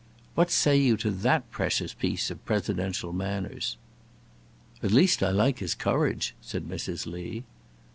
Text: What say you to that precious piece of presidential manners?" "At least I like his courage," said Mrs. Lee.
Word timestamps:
What 0.33 0.49
say 0.49 0.77
you 0.77 0.97
to 0.97 1.11
that 1.11 1.51
precious 1.51 1.93
piece 1.93 2.31
of 2.31 2.43
presidential 2.43 3.13
manners?" 3.13 3.77
"At 4.81 4.89
least 4.91 5.21
I 5.21 5.29
like 5.29 5.59
his 5.59 5.75
courage," 5.75 6.33
said 6.41 6.65
Mrs. 6.67 7.05
Lee. 7.05 7.43